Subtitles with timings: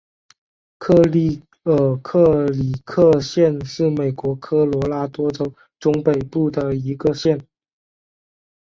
[0.79, 7.39] 克利尔克里克县是美国科罗拉多州中北部的一个县。